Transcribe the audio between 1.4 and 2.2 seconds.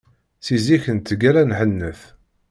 nḥennet.